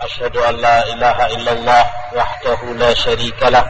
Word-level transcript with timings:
أشهد 0.00 0.36
أن 0.36 0.54
لا 0.54 0.86
إله 0.92 1.26
إلا 1.26 1.52
الله 1.52 1.84
وحده 2.14 2.60
لا 2.78 2.94
شريك 2.94 3.42
له 3.42 3.66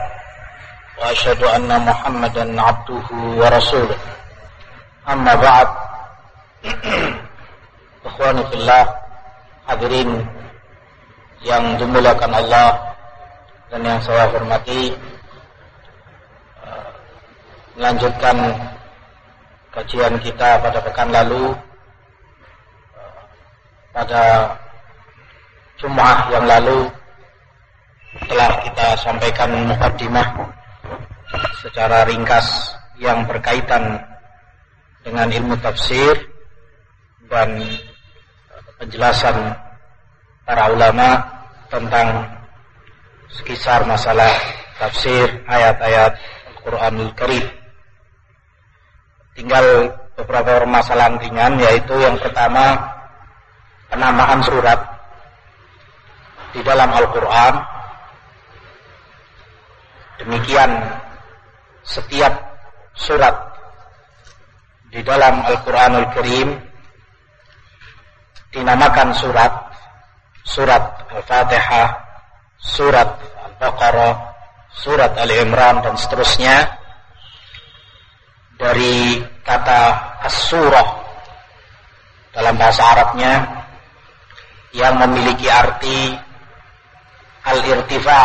وأشهد 1.01 1.43
أن 1.43 1.85
محمدا 1.85 2.61
عبده 2.61 3.07
ورسوله. 3.11 3.97
أما 5.09 5.35
بعد 5.35 5.67
إخواني 8.05 8.43
في 8.45 8.53
الله 8.53 8.83
hadirin 9.69 10.25
yang 11.45 11.77
dimuliakan 11.77 12.33
Allah 12.33 12.97
dan 13.69 13.85
yang 13.85 14.01
saya 14.01 14.25
hormati 14.33 14.97
eh, 16.65 16.89
melanjutkan 17.77 18.49
kajian 19.69 20.17
kita 20.25 20.57
pada 20.57 20.81
pekan 20.81 21.13
lalu 21.13 21.53
eh, 22.97 23.21
pada 23.93 24.57
Jumat 25.79 26.27
yang 26.27 26.43
lalu 26.43 26.91
telah 28.27 28.51
kita 28.67 28.87
sampaikan 28.99 29.47
mukadimah 29.63 30.27
secara 31.63 32.03
ringkas 32.03 32.75
yang 32.99 33.23
berkaitan 33.23 33.95
dengan 35.07 35.31
ilmu 35.31 35.55
tafsir 35.63 36.19
dan 37.31 37.63
penjelasan 38.75 39.55
para 40.43 40.67
ulama 40.67 41.23
tentang 41.71 42.27
sekisar 43.31 43.87
masalah 43.87 44.35
tafsir 44.81 45.31
ayat-ayat 45.47 46.17
Al-Quranul 46.49 47.13
Karim. 47.15 47.45
Tinggal 49.37 49.95
beberapa 50.19 50.59
permasalahan 50.59 51.15
ringan 51.23 51.55
yaitu 51.63 51.95
yang 52.03 52.19
pertama 52.19 52.75
penamaan 53.87 54.43
surat 54.43 54.88
di 56.53 56.61
dalam 56.65 56.89
Al-Quran. 56.89 57.53
Demikian 60.19 60.71
setiap 61.85 62.33
surat 62.93 63.35
di 64.91 64.99
dalam 65.05 65.45
Al-Quranul 65.45 66.07
Karim 66.11 66.49
dinamakan 68.51 69.13
surat 69.15 69.53
surat 70.43 71.07
Al-Fatihah 71.13 71.89
surat 72.57 73.09
Al-Baqarah 73.47 74.13
surat 74.73 75.13
Al-Imran 75.15 75.85
dan 75.85 75.95
seterusnya 75.95 76.77
dari 78.59 79.23
kata 79.45 79.81
as-surah 80.27 80.87
dalam 82.35 82.59
bahasa 82.59 82.83
Arabnya 82.91 83.33
yang 84.75 84.99
memiliki 84.99 85.47
arti 85.47 86.28
al-irtifa 87.49 88.23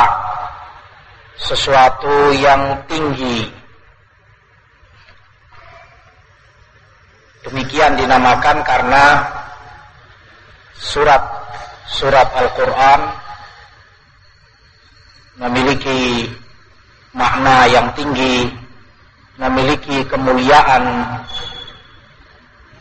sesuatu 1.41 2.33
yang 2.37 2.85
tinggi. 2.87 3.49
Demikian 7.45 8.01
dinamakan 8.01 8.65
karena 8.65 9.21
surat 10.81 11.21
surat 11.85 12.29
Al-Qur'an 12.33 13.01
memiliki 15.45 16.25
makna 17.13 17.69
yang 17.69 17.93
tinggi 17.93 18.49
memiliki 19.37 20.07
kemuliaan 20.09 21.05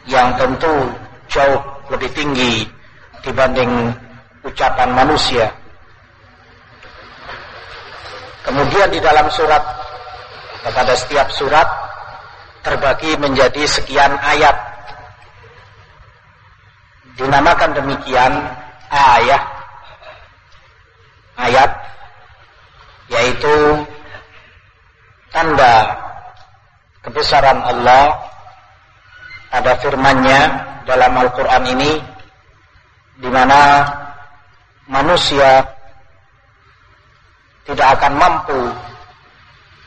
yang 0.06 0.32
tentu 0.38 0.94
jauh 1.28 1.60
lebih 1.90 2.08
tinggi 2.14 2.64
dibanding 3.26 3.92
ucapan 4.46 4.90
manusia 4.94 5.50
Kemudian 8.44 8.92
di 8.92 9.00
dalam 9.00 9.32
surat 9.32 9.64
kepada 10.64 10.94
setiap 10.96 11.28
surat 11.32 11.68
terbagi 12.64 13.16
menjadi 13.20 13.64
sekian 13.68 14.16
ayat. 14.20 14.56
Dinamakan 17.14 17.78
demikian 17.78 18.34
ayat 18.90 19.44
ayat 21.38 21.72
yaitu 23.10 23.86
tanda 25.34 25.98
kebesaran 27.04 27.60
Allah 27.62 28.22
pada 29.50 29.78
firman-Nya 29.82 30.42
dalam 30.88 31.14
Al-Qur'an 31.14 31.64
ini 31.68 32.00
di 33.22 33.30
mana 33.30 33.86
manusia 34.90 35.73
tidak 37.64 37.88
akan 38.00 38.14
mampu 38.20 38.62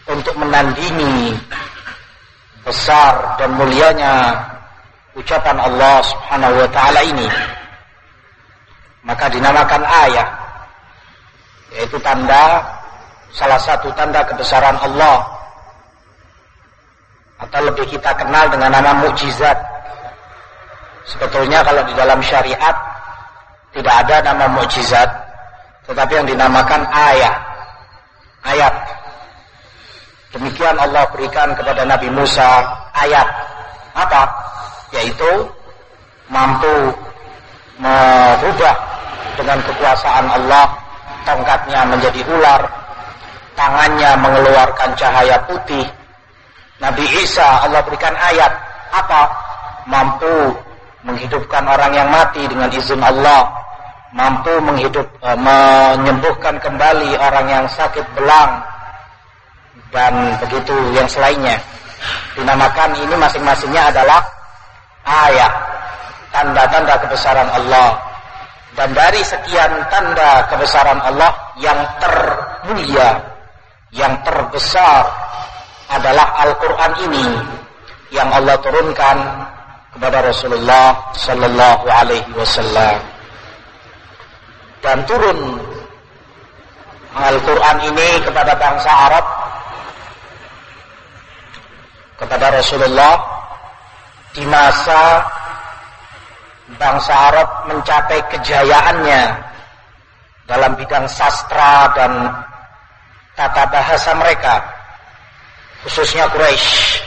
untuk 0.08 0.34
menandingi 0.38 1.36
besar 2.64 3.36
dan 3.38 3.52
mulianya 3.54 4.42
ucapan 5.14 5.60
Allah 5.60 6.00
Subhanahu 6.02 6.54
wa 6.64 6.68
taala 6.72 7.00
ini. 7.04 7.28
Maka 9.06 9.30
dinamakan 9.30 9.82
ayat 9.86 10.28
yaitu 11.76 11.98
tanda 12.00 12.64
salah 13.30 13.60
satu 13.60 13.92
tanda 13.94 14.24
kebesaran 14.24 14.76
Allah. 14.80 15.22
Atau 17.36 17.60
lebih 17.68 17.84
kita 17.92 18.16
kenal 18.16 18.48
dengan 18.48 18.72
nama 18.72 18.96
mukjizat. 19.04 19.60
Sebetulnya 21.04 21.60
kalau 21.60 21.84
di 21.84 21.92
dalam 21.92 22.18
syariat 22.24 22.74
tidak 23.76 23.94
ada 24.08 24.32
nama 24.32 24.48
mukjizat 24.56 25.26
tetapi 25.86 26.12
yang 26.18 26.26
dinamakan 26.26 26.82
ayat 26.90 27.45
ayat. 28.46 28.74
Demikian 30.34 30.76
Allah 30.78 31.06
berikan 31.10 31.54
kepada 31.56 31.82
Nabi 31.82 32.08
Musa 32.12 32.62
ayat 32.94 33.26
apa? 33.96 34.22
Yaitu 34.94 35.48
mampu 36.30 36.92
merubah 37.80 38.76
dengan 39.36 39.58
kekuasaan 39.64 40.26
Allah 40.28 40.66
tongkatnya 41.26 41.80
menjadi 41.88 42.20
ular, 42.30 42.62
tangannya 43.58 44.10
mengeluarkan 44.20 44.90
cahaya 44.94 45.36
putih. 45.44 45.84
Nabi 46.76 47.04
Isa 47.24 47.64
Allah 47.64 47.80
berikan 47.82 48.12
ayat 48.14 48.52
apa? 48.92 49.32
Mampu 49.86 50.52
menghidupkan 51.06 51.62
orang 51.64 51.94
yang 51.94 52.10
mati 52.10 52.42
dengan 52.50 52.68
izin 52.68 52.98
Allah 52.98 53.65
mampu 54.16 54.52
menghidup 54.64 55.04
e, 55.20 55.30
menyembuhkan 55.36 56.56
kembali 56.56 57.20
orang 57.20 57.46
yang 57.52 57.66
sakit 57.68 58.02
belang 58.16 58.64
dan 59.92 60.40
begitu 60.40 60.72
yang 60.96 61.04
selainnya. 61.06 61.60
Dinamakan 62.32 62.96
ini 62.96 63.14
masing-masingnya 63.16 63.92
adalah 63.92 64.24
ayat 65.04 65.52
tanda-tanda 66.32 66.96
kebesaran 67.04 67.48
Allah. 67.52 68.00
Dan 68.76 68.92
dari 68.92 69.24
sekian 69.24 69.72
tanda 69.88 70.44
kebesaran 70.52 71.00
Allah 71.00 71.32
yang 71.56 71.80
termulia 71.96 73.16
yang 73.96 74.12
terbesar 74.20 75.08
adalah 75.88 76.44
Al-Quran 76.44 76.92
ini 77.08 77.26
yang 78.12 78.28
Allah 78.28 78.60
turunkan 78.60 79.16
kepada 79.96 80.28
Rasulullah 80.28 80.92
Sallallahu 81.16 81.88
Alaihi 81.88 82.28
Wasallam 82.36 83.15
dan 84.84 85.00
turun 85.08 85.60
Al-Quran 87.16 87.76
ini 87.88 88.08
kepada 88.20 88.52
bangsa 88.60 88.90
Arab 88.92 89.26
kepada 92.16 92.52
Rasulullah 92.52 93.14
di 94.36 94.44
masa 94.44 95.24
bangsa 96.76 97.12
Arab 97.32 97.48
mencapai 97.72 98.20
kejayaannya 98.36 99.22
dalam 100.44 100.72
bidang 100.76 101.08
sastra 101.08 101.92
dan 101.96 102.12
tata 103.36 103.64
bahasa 103.68 104.12
mereka 104.16 104.76
khususnya 105.86 106.26
Quraisy. 106.34 106.98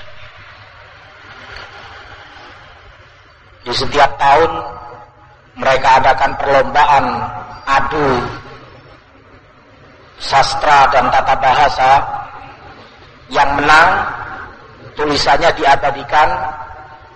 Di 3.68 3.74
setiap 3.76 4.16
tahun 4.16 4.52
mereka 5.58 6.04
adakan 6.04 6.32
perlombaan 6.38 7.06
adu 7.66 8.10
sastra 10.20 10.92
dan 10.92 11.08
tata 11.10 11.36
bahasa 11.40 11.92
yang 13.32 13.50
menang 13.56 13.90
tulisannya 15.00 15.50
diabadikan 15.56 16.28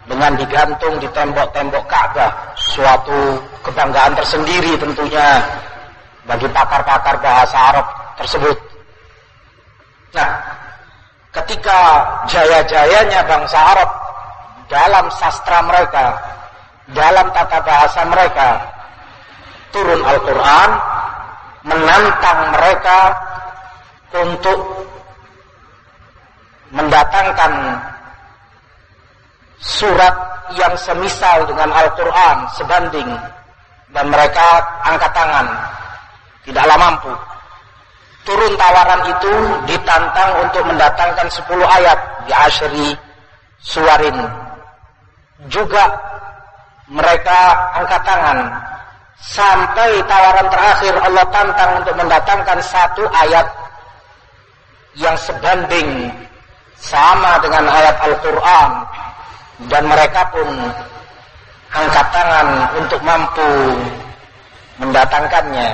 dengan 0.08 0.36
digantung 0.36 1.00
di 1.00 1.08
tembok-tembok 1.12 1.84
Ka'bah 1.88 2.32
suatu 2.56 3.40
kebanggaan 3.64 4.16
tersendiri 4.16 4.76
tentunya 4.80 5.40
bagi 6.24 6.48
pakar-pakar 6.52 7.20
bahasa 7.20 7.58
Arab 7.76 7.88
tersebut. 8.20 8.58
Nah 10.16 10.32
ketika 11.34 11.80
jaya-jayanya 12.30 13.26
bangsa 13.26 13.58
Arab 13.58 13.90
dalam 14.68 15.06
sastra 15.12 15.60
mereka 15.64 16.16
dalam 16.92 17.32
tata 17.32 17.64
bahasa 17.64 18.04
mereka 18.04 18.50
turun 19.72 20.02
Al-Quran 20.04 20.70
menantang 21.64 22.40
mereka 22.52 23.00
untuk 24.14 24.60
mendatangkan 26.76 27.54
surat 29.64 30.16
yang 30.54 30.76
semisal 30.76 31.48
dengan 31.48 31.72
Al-Quran 31.72 32.38
sebanding. 32.54 33.10
Dan 33.94 34.10
mereka 34.10 34.58
angkat 34.90 35.12
tangan. 35.14 35.48
Tidaklah 36.42 36.78
mampu. 36.82 37.14
Turun 38.26 38.54
tawaran 38.58 39.02
itu 39.06 39.34
ditantang 39.70 40.32
untuk 40.42 40.64
mendatangkan 40.66 41.28
10 41.30 41.46
ayat 41.62 42.00
di 42.26 42.32
asyri 42.34 42.90
suarin 43.62 44.18
juga 45.52 45.92
mereka 46.92 47.40
angkat 47.80 48.02
tangan. 48.04 48.40
Sampai 49.24 50.04
tawaran 50.04 50.48
terakhir 50.52 50.94
Allah 51.00 51.26
tantang 51.32 51.72
untuk 51.80 51.96
mendatangkan 51.96 52.60
satu 52.60 53.08
ayat 53.08 53.48
yang 55.00 55.16
sebanding 55.16 56.12
sama 56.76 57.40
dengan 57.40 57.72
ayat 57.72 57.96
Al-Quran. 58.04 58.72
Dan 59.72 59.88
mereka 59.88 60.28
pun 60.28 60.50
angkat 61.72 62.08
tangan 62.12 62.48
untuk 62.76 63.00
mampu 63.00 63.80
mendatangkannya. 64.84 65.72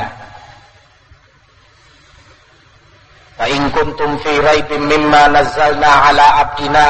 Fa 3.40 3.46
in 3.48 3.72
kuntum 3.72 4.20
fi 4.20 4.36
raibin 4.44 4.84
mimma 4.84 5.32
nazzalna 5.32 6.12
ala 6.12 6.44
abdina 6.44 6.88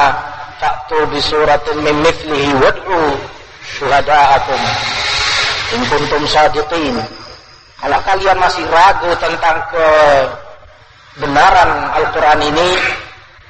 fa'tu 0.58 1.06
bi 1.08 1.22
suratin 1.22 1.78
min 1.78 2.02
mithlihi 2.02 2.58
wad'u 2.58 3.16
syuhada'akum 3.78 4.60
in 5.76 5.80
kuntum 5.86 6.22
sadiqin. 6.26 6.96
Kalau 7.80 8.00
kalian 8.04 8.36
masih 8.36 8.64
ragu 8.68 9.08
tentang 9.16 9.56
kebenaran 9.72 11.70
Al-Qur'an 11.96 12.40
ini, 12.44 12.76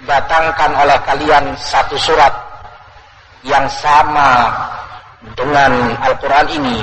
datangkan 0.06 0.70
oleh 0.76 0.98
kalian 1.02 1.56
satu 1.58 1.98
surat 1.98 2.30
yang 3.42 3.66
sama 3.68 4.54
dengan 5.34 5.96
Al-Quran 5.98 6.46
ini. 6.62 6.78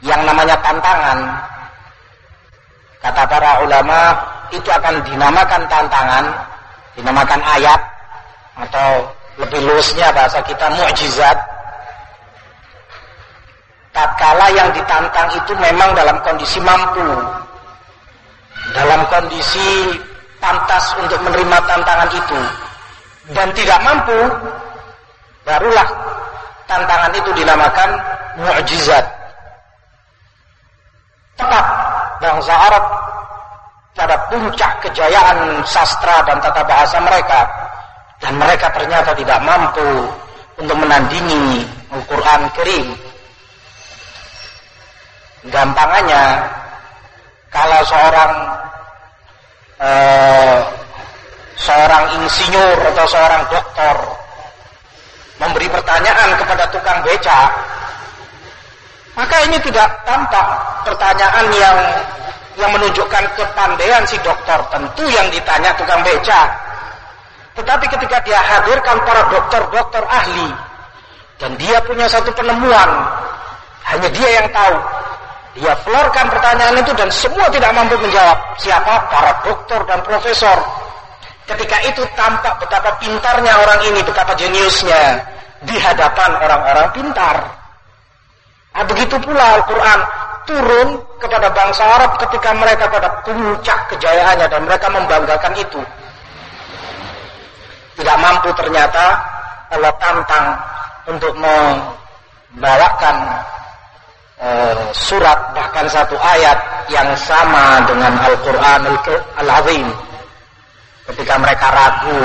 Yang 0.00 0.20
namanya 0.24 0.56
tantangan. 0.64 1.18
Kata 3.00 3.24
para 3.24 3.64
ulama 3.64 4.12
itu 4.52 4.68
akan 4.68 5.00
dinamakan 5.08 5.62
tantangan 5.72 6.24
dinamakan 7.00 7.40
ayat 7.40 7.80
atau 8.60 9.08
lebih 9.40 9.62
luasnya 9.64 10.12
bahasa 10.12 10.42
kita 10.44 10.68
mukjizat 10.74 11.38
tatkala 13.90 14.46
yang 14.54 14.70
ditantang 14.70 15.28
itu 15.34 15.52
memang 15.58 15.90
dalam 15.98 16.16
kondisi 16.22 16.58
mampu 16.62 17.06
dalam 18.70 19.02
kondisi 19.10 19.98
pantas 20.38 20.94
untuk 21.00 21.18
menerima 21.26 21.58
tantangan 21.66 22.10
itu 22.14 22.40
dan 23.34 23.48
tidak 23.54 23.78
mampu 23.82 24.18
barulah 25.44 25.88
tantangan 26.70 27.12
itu 27.18 27.30
dinamakan 27.34 27.90
mukjizat. 28.38 29.04
Tetap 31.34 31.66
bangsa 32.22 32.54
Arab 32.54 32.84
pada 33.96 34.16
puncak 34.30 34.72
kejayaan 34.86 35.64
sastra 35.66 36.22
dan 36.24 36.38
tata 36.38 36.62
bahasa 36.62 37.02
mereka 37.02 37.48
dan 38.22 38.38
mereka 38.38 38.70
ternyata 38.70 39.10
tidak 39.16 39.40
mampu 39.42 40.06
untuk 40.60 40.76
menandingi 40.78 41.64
Al-Quran. 41.90 42.40
Gampangannya 45.48 46.24
kalau 47.48 47.80
seorang 47.88 48.32
eh, 49.80 50.58
seorang 51.56 52.04
insinyur 52.20 52.76
atau 52.92 53.06
seorang 53.08 53.42
doktor 53.48 53.96
memberi 55.40 55.72
pertanyaan 55.72 56.36
kepada 56.36 56.68
tukang 56.68 57.00
beca, 57.00 57.48
maka 59.16 59.36
ini 59.48 59.56
tidak 59.64 59.88
tampak 60.04 60.48
pertanyaan 60.84 61.46
yang 61.56 61.78
yang 62.60 62.70
menunjukkan 62.76 63.24
kepandaian 63.40 64.04
si 64.04 64.20
dokter. 64.20 64.60
Tentu 64.68 65.04
yang 65.08 65.32
ditanya 65.32 65.72
tukang 65.80 66.04
beca. 66.04 66.52
Tetapi 67.56 67.86
ketika 67.88 68.20
dia 68.22 68.40
hadirkan 68.40 68.96
para 69.08 69.22
dokter-dokter 69.32 70.04
ahli 70.06 70.48
dan 71.40 71.56
dia 71.56 71.80
punya 71.82 72.06
satu 72.06 72.30
penemuan, 72.36 72.90
hanya 73.90 74.08
dia 74.12 74.28
yang 74.40 74.48
tahu. 74.52 74.76
Dia 75.58 75.74
florkan 75.82 76.30
pertanyaan 76.30 76.78
itu 76.78 76.92
dan 76.94 77.10
semua 77.10 77.50
tidak 77.50 77.74
mampu 77.74 77.98
menjawab. 77.98 78.38
Siapa? 78.62 78.94
Para 79.10 79.32
dokter 79.42 79.80
dan 79.82 79.98
profesor. 80.06 80.58
Ketika 81.50 81.76
itu 81.82 82.06
tampak 82.14 82.54
betapa 82.62 82.94
pintarnya 83.02 83.58
orang 83.58 83.80
ini, 83.90 83.98
betapa 84.06 84.30
jeniusnya 84.38 85.18
di 85.66 85.74
hadapan 85.74 86.30
orang-orang 86.38 86.86
pintar. 86.94 87.36
Nah, 88.70 88.86
begitu 88.86 89.18
pula 89.18 89.58
Al-Quran 89.58 90.00
turun 90.46 90.88
kepada 91.18 91.50
bangsa 91.50 91.82
Arab 91.82 92.14
ketika 92.22 92.54
mereka 92.54 92.86
pada 92.86 93.10
puncak 93.26 93.78
kejayaannya 93.90 94.46
dan 94.46 94.62
mereka 94.62 94.86
membanggakan 94.86 95.54
itu. 95.58 95.82
Tidak 97.98 98.16
mampu 98.22 98.54
ternyata 98.54 99.18
Allah 99.74 99.92
tantang 99.98 100.46
untuk 101.10 101.34
membawakan 101.34 103.16
uh, 104.40 104.90
surat 104.96 105.52
bahkan 105.52 105.86
satu 105.86 106.16
ayat 106.16 106.58
yang 106.88 107.12
sama 107.14 107.84
dengan 107.86 108.16
Al-Quran 108.18 108.80
Al-Azim. 109.38 109.86
Ketika 111.06 111.34
mereka 111.38 111.66
ragu 111.70 112.22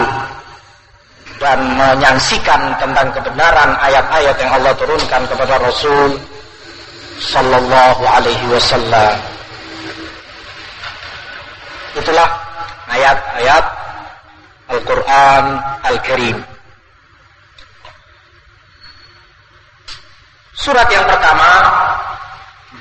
dan 1.41 1.59
menyaksikan 1.75 2.79
tentang 2.79 3.11
kebenaran 3.11 3.75
ayat-ayat 3.83 4.35
yang 4.39 4.51
Allah 4.55 4.73
turunkan 4.79 5.27
kepada 5.27 5.59
Rasul 5.59 6.15
sallallahu 7.19 8.03
alaihi 8.07 8.45
wasallam. 8.47 9.15
Itulah 11.95 12.27
ayat-ayat 12.91 13.65
Al-Qur'an 14.71 15.45
Al-Karim. 15.83 16.37
Surat 20.55 20.87
yang 20.89 21.05
pertama 21.05 21.61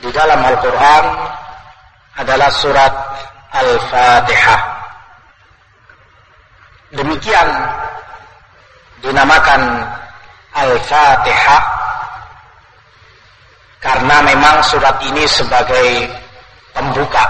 di 0.05 0.13
dalam 0.13 0.37
Al-Qur'an 0.45 1.07
adalah 2.21 2.53
surat 2.53 2.93
Al-Fatihah. 3.57 4.63
Demikian 6.93 7.49
dinamakan 9.01 9.81
Al-Fatihah 10.53 11.65
karena 13.81 14.17
memang 14.29 14.61
surat 14.61 15.01
ini 15.09 15.25
sebagai 15.25 16.05
pembuka 16.77 17.25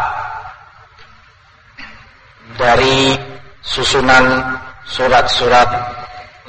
dari 2.59 3.14
susunan 3.62 4.50
surat-surat 4.83 5.71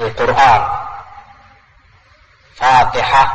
Al-Quran. 0.02 0.62
Fatihah 2.58 3.30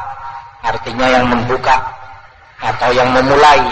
artinya 0.66 1.06
yang 1.06 1.30
membuka 1.30 1.99
atau 2.60 2.90
yang 2.92 3.08
memulai. 3.12 3.64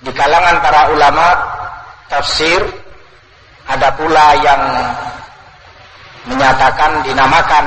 Di 0.00 0.10
kalangan 0.16 0.56
para 0.64 0.82
ulama 0.96 1.26
tafsir 2.08 2.60
ada 3.68 3.92
pula 3.92 4.32
yang 4.40 4.62
menyatakan 6.24 7.04
dinamakan 7.04 7.64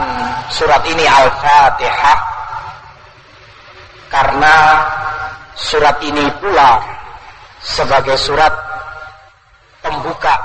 surat 0.50 0.82
ini 0.90 1.06
Al-Fatihah 1.06 2.20
karena 4.10 4.54
surat 5.58 5.98
ini 6.06 6.26
pula 6.38 6.78
sebagai 7.62 8.18
surat 8.18 8.54
pembuka 9.82 10.38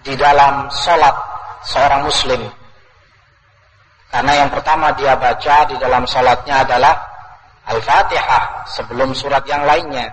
di 0.00 0.16
dalam 0.16 0.68
sholat 0.72 1.12
seorang 1.64 2.08
muslim. 2.08 2.59
Karena 4.10 4.32
yang 4.42 4.50
pertama 4.50 4.90
dia 4.98 5.14
baca 5.14 5.56
di 5.70 5.78
dalam 5.78 6.02
sholatnya 6.02 6.66
adalah 6.66 6.94
Al-Fatihah 7.70 8.66
sebelum 8.66 9.14
surat 9.14 9.46
yang 9.46 9.62
lainnya. 9.62 10.10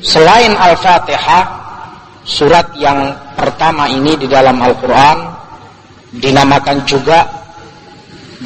Selain 0.00 0.56
Al-Fatihah, 0.56 1.44
surat 2.24 2.72
yang 2.80 3.12
pertama 3.36 3.84
ini 3.92 4.16
di 4.16 4.24
dalam 4.24 4.56
Al-Quran 4.56 5.18
dinamakan 6.16 6.80
juga 6.88 7.28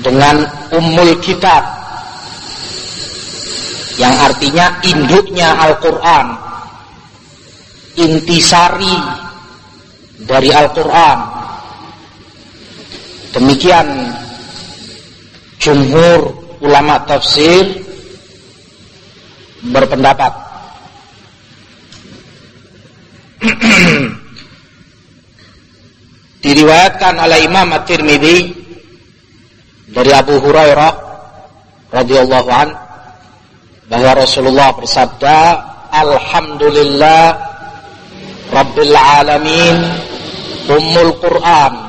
dengan 0.03 0.43
Ummul 0.75 1.23
Kitab 1.23 1.63
yang 3.99 4.15
artinya 4.19 4.79
induknya 4.83 5.55
Al-Quran 5.59 6.27
intisari 7.99 8.95
dari 10.23 10.51
Al-Quran 10.55 11.38
demikian 13.38 13.87
jumhur 15.62 16.35
ulama 16.59 16.99
tafsir 17.07 17.87
berpendapat. 19.71 20.35
Diriwayatkan 26.42 27.14
oleh 27.18 27.47
Imam 27.47 27.71
At-Tirmidzi 27.75 28.54
dari 29.90 30.11
Abu 30.14 30.38
Hurairah 30.42 30.95
radhiyallahu 31.95 32.50
an 32.50 32.75
bahwa 33.87 34.18
Rasulullah 34.18 34.75
bersabda 34.75 35.38
Alhamdulillah 35.90 37.38
Rabbil 38.52 38.95
alamin 38.97 39.76
Ummul 40.68 41.16
Quran 41.18 41.88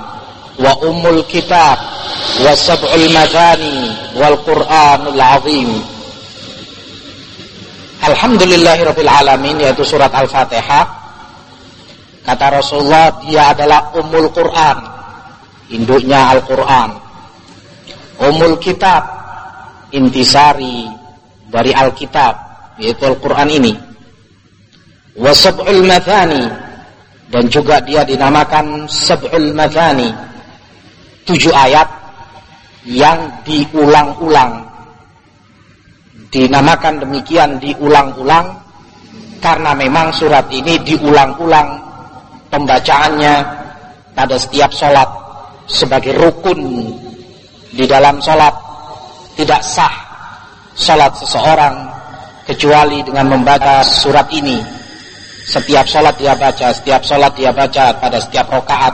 wa 0.59 0.75
Ummul 0.83 1.23
Kitab 1.25 1.79
wa 2.43 2.51
Sab'ul 2.51 3.07
Madani 3.15 3.95
wal 4.19 4.37
Quranul 4.43 5.19
Azim. 5.19 5.71
Alhamdulillahirabbil 7.99 9.11
alamin 9.11 9.63
yaitu 9.63 9.83
surat 9.87 10.11
Al-Fatihah. 10.11 10.85
Kata 12.27 12.45
Rasulullah 12.59 13.23
dia 13.23 13.55
adalah 13.55 13.95
Ummul 13.95 14.29
Quran. 14.35 14.77
Induknya 15.71 16.35
Al-Quran. 16.35 16.89
Ummul 18.19 18.59
Kitab 18.59 19.03
intisari 19.95 20.91
dari 21.47 21.71
Alkitab 21.71 22.35
yaitu 22.79 23.07
Al-Quran 23.07 23.47
ini. 23.47 23.73
Wasab'ul 25.19 25.83
mathani 25.87 26.47
dan 27.29 27.45
juga 27.51 27.83
dia 27.83 28.01
dinamakan 28.07 28.87
sab'ul 28.87 29.51
mathani 29.53 30.09
tujuh 31.29 31.53
ayat 31.53 31.86
yang 32.89 33.29
diulang-ulang. 33.45 34.65
Dinamakan 36.33 37.05
demikian 37.05 37.62
diulang-ulang 37.62 38.57
karena 39.38 39.71
memang 39.77 40.09
surat 40.09 40.50
ini 40.50 40.81
diulang-ulang 40.81 41.77
pembacaannya 42.50 43.33
pada 44.17 44.36
setiap 44.41 44.74
sholat 44.74 45.09
sebagai 45.69 46.17
rukun 46.17 46.89
di 47.74 47.86
dalam 47.86 48.17
sholat. 48.17 48.53
Tidak 49.38 49.62
sah 49.63 49.95
sholat 50.75 51.15
seseorang 51.15 51.75
kecuali 52.43 53.05
dengan 53.05 53.38
membaca 53.38 53.86
surat 53.86 54.27
ini. 54.33 54.59
Setiap 55.50 55.88
sholat 55.88 56.13
dia 56.19 56.36
baca 56.36 56.75
setiap 56.75 57.01
sholat 57.01 57.31
dia 57.33 57.50
baca 57.55 57.95
pada 57.95 58.17
setiap 58.19 58.51
rokaat. 58.51 58.93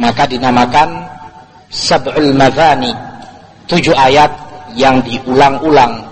Maka 0.00 0.24
dinamakan 0.24 1.11
sab'ul 1.72 2.36
madhani 2.36 2.92
tujuh 3.66 3.96
ayat 3.96 4.30
yang 4.76 5.00
diulang-ulang. 5.00 6.04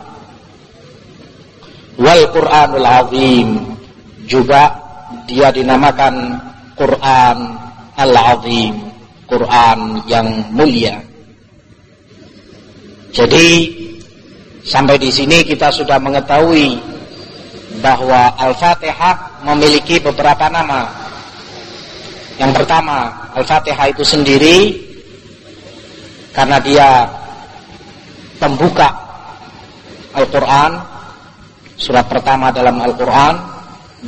Wal 2.01 2.25
Quranul 2.33 2.87
Azim. 2.89 3.49
Juga 4.25 4.73
dia 5.29 5.53
dinamakan 5.53 6.39
Quran 6.79 7.39
Al-Azim. 7.99 8.89
Quran 9.29 10.01
yang 10.09 10.27
mulia. 10.51 10.97
Jadi 13.11 13.81
Sampai 14.61 15.01
di 15.01 15.09
sini 15.09 15.41
kita 15.41 15.73
sudah 15.73 15.97
mengetahui 15.97 16.77
bahwa 17.81 18.37
Al-Fatihah 18.37 19.41
memiliki 19.41 19.97
beberapa 19.97 20.53
nama. 20.53 20.85
Yang 22.37 22.53
pertama, 22.61 23.09
Al-Fatihah 23.33 23.89
itu 23.89 24.05
sendiri 24.05 24.57
karena 26.31 26.59
dia 26.63 27.07
pembuka 28.39 28.89
Al-Quran, 30.15 30.73
surat 31.79 32.07
pertama 32.07 32.51
dalam 32.51 32.79
Al-Quran, 32.83 33.35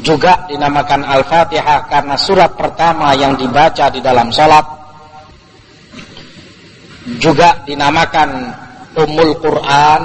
juga 0.02 0.48
dinamakan 0.48 1.04
Al-Fatihah 1.04 1.86
karena 1.86 2.16
surat 2.16 2.56
pertama 2.56 3.12
yang 3.14 3.36
dibaca 3.38 3.92
di 3.92 4.00
dalam 4.00 4.32
sholat, 4.32 4.64
juga 7.18 7.62
dinamakan 7.66 8.30
Ummul 8.92 9.40
Quran 9.40 10.02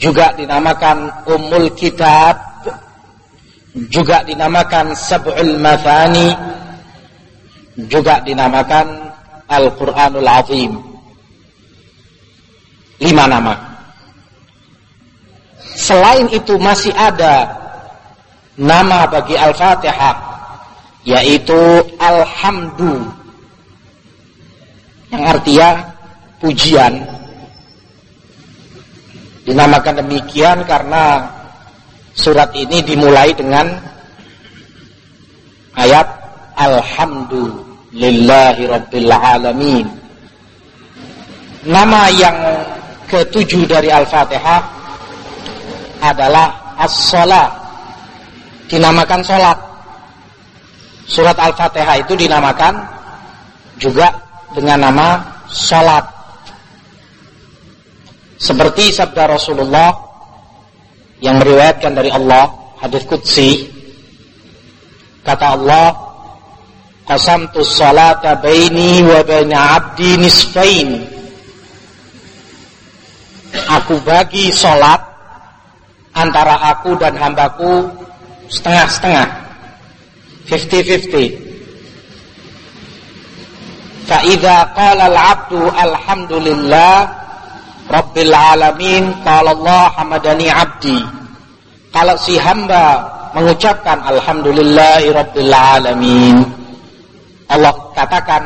juga 0.00 0.32
dinamakan 0.38 1.26
Ummul 1.26 1.74
Kitab 1.76 2.64
juga 3.90 4.22
dinamakan 4.24 4.94
Sab'ul 4.96 5.58
Mathani 5.60 6.30
juga 7.86 8.24
dinamakan 8.24 9.09
Al-Quranul 9.50 10.30
Azim. 10.30 10.72
Lima 13.02 13.26
nama. 13.26 13.54
Selain 15.74 16.30
itu 16.30 16.54
masih 16.60 16.94
ada 16.94 17.50
nama 18.54 19.10
bagi 19.10 19.34
Al-Fatihah 19.34 20.16
yaitu 21.02 21.58
Alhamdu. 21.98 23.10
Yang 25.10 25.24
artinya 25.26 25.70
pujian. 26.38 26.94
Dinamakan 29.42 30.06
demikian 30.06 30.62
karena 30.62 31.26
surat 32.14 32.54
ini 32.54 32.84
dimulai 32.86 33.34
dengan 33.34 33.66
ayat 35.74 36.06
Alhamdulillahi 37.90 38.70
Rabbil 38.70 39.10
Alamin. 39.10 39.86
Nama 41.66 42.02
yang 42.14 42.38
ketujuh 43.10 43.66
dari 43.66 43.90
Al-Fatihah 43.90 44.62
adalah 45.98 46.78
As-Salat. 46.78 47.50
Dinamakan 48.70 49.26
salat. 49.26 49.58
Surat 51.10 51.34
Al-Fatihah 51.34 51.98
itu 51.98 52.14
dinamakan 52.14 52.78
juga 53.82 54.14
dengan 54.54 54.86
nama 54.86 55.18
salat. 55.50 56.06
Seperti 58.38 58.94
sabda 58.94 59.34
Rasulullah 59.34 59.90
yang 61.18 61.42
meriwayatkan 61.42 61.90
dari 61.98 62.14
Allah, 62.14 62.54
hadis 62.78 63.02
qudsi, 63.02 63.66
kata 65.26 65.58
Allah, 65.58 66.09
qasamtu 67.10 67.66
salata 67.66 68.38
baini 68.38 69.02
wa 69.02 69.18
baina 69.26 69.58
'abdi 69.74 70.14
nisfain. 70.22 71.02
Aku 73.50 73.98
bagi 74.06 74.54
salat 74.54 75.02
antara 76.14 76.54
aku 76.70 76.94
dan 76.94 77.18
hambaku 77.18 77.90
setengah-setengah. 78.46 79.26
50-50. 80.46 81.50
Fa'idha 84.06 84.70
qala 84.74 85.06
al-'abdu 85.06 85.70
alhamdulillah 85.70 87.06
Rabbil 87.86 88.34
alamin 88.34 89.14
Kalau 89.22 89.54
Allah 89.62 89.94
hamadani 89.94 90.50
abdi 90.50 90.98
Kalau 91.94 92.18
si 92.18 92.34
hamba 92.34 93.06
mengucapkan 93.38 94.02
Alhamdulillahi 94.02 95.14
Rabbil 95.14 95.54
alamin 95.54 96.59
Allah 97.50 97.74
katakan 97.92 98.42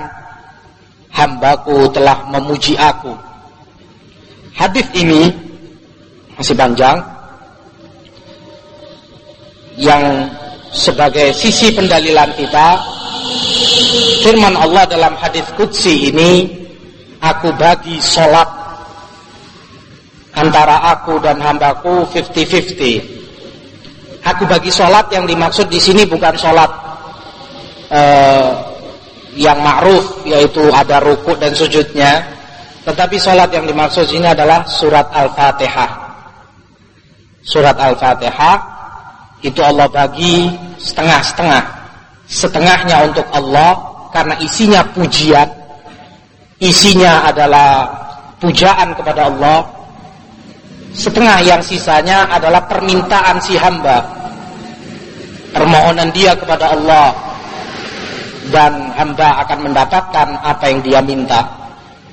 Hambaku 1.15 1.87
telah 1.95 2.27
memuji 2.33 2.75
aku 2.75 3.13
Hadis 4.57 4.89
ini 4.97 5.31
Masih 6.41 6.57
panjang 6.57 6.99
Yang 9.79 10.05
sebagai 10.75 11.31
sisi 11.37 11.71
pendalilan 11.71 12.35
kita 12.35 12.81
Firman 14.27 14.57
Allah 14.57 14.89
dalam 14.89 15.15
hadis 15.21 15.45
Qudsi 15.55 16.11
ini 16.11 16.51
Aku 17.21 17.55
bagi 17.55 18.03
solat 18.03 18.65
antara 20.35 20.83
aku 20.93 21.23
dan 21.23 21.39
hambaku 21.39 22.03
50-50. 22.11 23.15
Aku 24.25 24.49
bagi 24.51 24.73
sholat 24.73 25.07
yang 25.15 25.29
dimaksud 25.29 25.69
di 25.71 25.79
sini 25.79 26.03
bukan 26.09 26.35
sholat 26.35 26.71
uh, 27.93 28.74
yang 29.35 29.59
ma'ruf 29.61 30.23
yaitu 30.27 30.63
ada 30.71 31.03
ruku 31.03 31.35
dan 31.39 31.53
sujudnya, 31.55 32.23
tetapi 32.87 33.19
sholat 33.19 33.51
yang 33.51 33.67
dimaksud 33.67 34.07
ini 34.15 34.31
adalah 34.31 34.67
surat 34.67 35.11
Al-Fatihah. 35.11 35.91
Surat 37.45 37.77
Al-Fatihah 37.77 38.57
itu 39.45 39.61
Allah 39.61 39.91
bagi 39.91 40.51
setengah-setengah. 40.81 41.85
Setengahnya 42.25 43.05
untuk 43.05 43.29
Allah 43.37 43.77
karena 44.09 44.33
isinya 44.41 44.81
pujian, 44.97 45.45
isinya 46.57 47.29
adalah 47.29 47.85
pujaan 48.41 48.97
kepada 48.97 49.29
Allah 49.29 49.75
Setengah 50.95 51.43
yang 51.43 51.59
sisanya 51.59 52.31
adalah 52.31 52.71
permintaan 52.71 53.43
si 53.43 53.59
hamba. 53.59 53.99
Permohonan 55.51 56.15
dia 56.15 56.39
kepada 56.39 56.71
Allah. 56.71 57.34
Dan 58.53 58.93
hamba 58.93 59.41
akan 59.47 59.59
mendapatkan 59.71 60.29
apa 60.45 60.65
yang 60.69 60.81
dia 60.85 61.01
minta. 61.01 61.45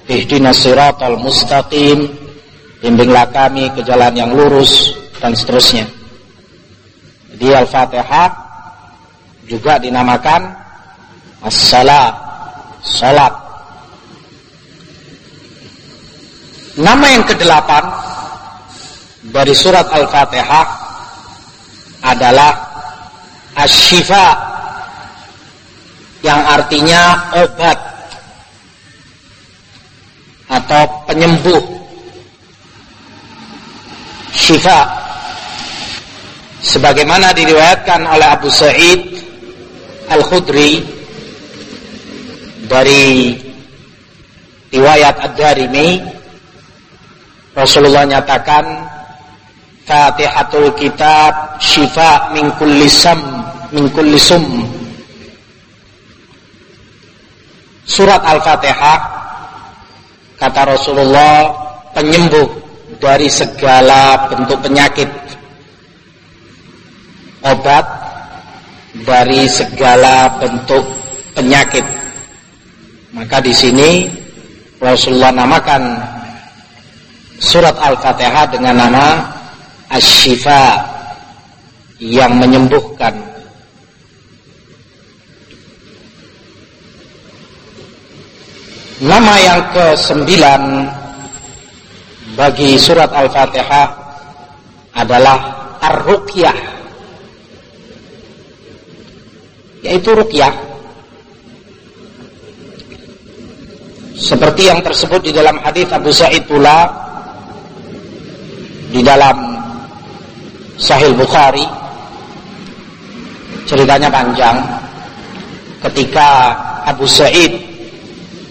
ihdinas 0.08 0.60
siratal 0.64 1.20
mustaqim. 1.20 2.08
Bimbinglah 2.82 3.30
kami 3.30 3.70
ke 3.78 3.86
jalan 3.86 4.12
yang 4.18 4.32
lurus 4.34 4.96
dan 5.22 5.38
seterusnya. 5.38 5.86
Jadi 7.32 7.48
Al-Fatihah 7.54 8.30
juga 9.46 9.78
dinamakan 9.78 10.50
as-salat 11.46 12.14
salat. 12.82 13.34
Nama 16.82 17.06
yang 17.14 17.26
kedelapan 17.30 17.84
dari 19.30 19.54
surat 19.54 19.86
Al-Fatihah 19.94 20.68
adalah 22.02 22.52
Ashifa 23.54 24.51
yang 26.22 26.42
artinya 26.46 27.34
obat 27.34 27.78
atau 30.52 30.84
penyembuh. 31.10 31.62
Syifa. 34.32 35.02
Sebagaimana 36.62 37.34
diriwayatkan 37.34 38.06
oleh 38.06 38.28
Abu 38.30 38.48
Sa'id 38.54 39.02
Al-Khudri 40.14 40.86
dari 42.70 43.34
riwayat 44.70 45.16
Ad-Darimi 45.26 46.00
Rasulullah 47.58 48.06
nyatakan 48.08 48.64
Fatihatul 49.82 50.72
kitab 50.78 51.58
syifa 51.60 52.32
min 52.32 52.48
kulli 52.56 52.88
sam 52.88 53.20
min 53.74 53.90
kulli 53.92 54.16
sum 54.16 54.46
Surat 57.86 58.22
Al-Fatihah 58.22 59.00
kata 60.38 60.62
Rasulullah 60.74 61.54
penyembuh 61.94 62.48
dari 63.02 63.30
segala 63.30 64.30
bentuk 64.30 64.58
penyakit 64.62 65.10
obat 67.42 67.86
dari 69.06 69.50
segala 69.50 70.30
bentuk 70.38 70.86
penyakit 71.34 71.86
maka 73.12 73.38
di 73.42 73.54
sini 73.54 74.08
Rasulullah 74.82 75.34
namakan 75.34 76.00
surat 77.42 77.74
Al-Fatihah 77.78 78.46
dengan 78.50 78.88
nama 78.88 79.08
Asy-Syifa 79.92 80.80
yang 82.00 82.38
menyembuhkan. 82.40 83.14
Nama 89.02 89.34
yang 89.42 89.62
ke-9 89.74 90.30
bagi 92.38 92.78
surat 92.78 93.10
Al-Fatihah 93.10 93.90
adalah 94.94 95.40
Ar-Ruqyah. 95.82 96.58
Yaitu 99.82 100.14
ruqyah 100.14 100.54
Seperti 104.14 104.70
yang 104.70 104.86
tersebut 104.86 105.18
di 105.26 105.34
dalam 105.34 105.58
hadis 105.66 105.90
Abu 105.90 106.14
Sa'id 106.14 106.46
pula 106.46 106.86
di 108.94 109.02
dalam 109.02 109.58
Sahih 110.78 111.10
Bukhari 111.18 111.66
ceritanya 113.66 114.14
panjang 114.14 114.62
ketika 115.90 116.54
Abu 116.86 117.10
Sa'id 117.10 117.71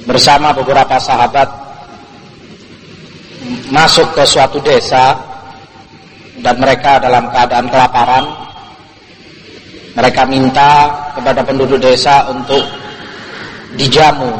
bersama 0.05 0.53
beberapa 0.57 0.97
sahabat 0.97 1.49
masuk 3.71 4.07
ke 4.17 4.23
suatu 4.25 4.61
desa 4.61 5.17
dan 6.41 6.57
mereka 6.57 7.01
dalam 7.01 7.29
keadaan 7.29 7.67
kelaparan. 7.69 8.25
Mereka 9.91 10.23
minta 10.31 10.87
kepada 11.19 11.43
penduduk 11.43 11.83
desa 11.83 12.31
untuk 12.31 12.63
dijamu 13.75 14.31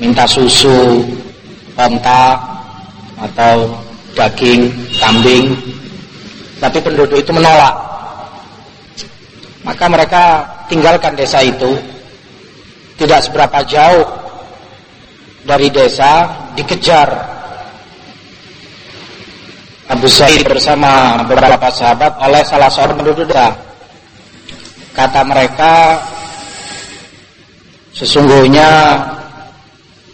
minta 0.00 0.24
susu 0.24 1.04
onta 1.76 2.40
atau 3.20 3.76
daging 4.16 4.72
kambing. 4.96 5.52
Tapi 6.56 6.78
penduduk 6.80 7.20
itu 7.20 7.30
menolak. 7.36 7.76
Maka 9.60 9.84
mereka 9.92 10.24
tinggalkan 10.72 11.12
desa 11.12 11.44
itu 11.44 11.76
tidak 12.96 13.20
seberapa 13.24 13.60
jauh 13.68 14.06
dari 15.46 15.68
desa 15.70 16.26
dikejar 16.56 17.08
Abu 19.86 20.10
Sa'id 20.10 20.42
bersama 20.42 21.22
beberapa 21.22 21.70
sahabat 21.70 22.18
oleh 22.18 22.42
salah 22.42 22.66
seorang 22.66 22.98
penduduk 22.98 23.30
desa 23.30 23.54
kata 24.96 25.20
mereka 25.22 26.00
sesungguhnya 27.92 28.68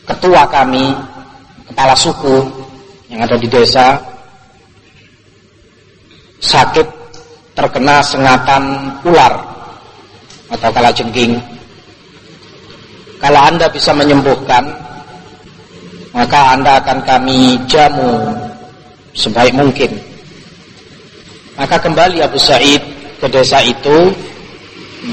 ketua 0.07 0.47
kami, 0.51 0.91
kepala 1.71 1.95
suku 1.95 2.43
yang 3.07 3.23
ada 3.23 3.39
di 3.39 3.47
desa 3.47 3.99
sakit 6.43 6.87
terkena 7.55 8.03
sengatan 8.03 8.91
ular 9.07 9.35
atau 10.51 10.69
kalajengking. 10.75 11.39
Kalau 13.23 13.39
Anda 13.39 13.71
bisa 13.71 13.95
menyembuhkan, 13.95 14.67
maka 16.11 16.59
Anda 16.59 16.83
akan 16.83 16.99
kami 17.07 17.55
jamu 17.71 18.35
sebaik 19.15 19.55
mungkin. 19.55 19.95
Maka 21.55 21.79
kembali 21.79 22.19
Abu 22.27 22.43
Said 22.43 22.83
ke 23.23 23.27
desa 23.31 23.63
itu 23.63 24.11